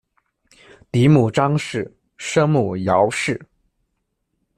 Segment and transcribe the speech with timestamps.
[0.91, 1.85] 嫡母张氏；
[2.17, 3.39] 生母姚氏。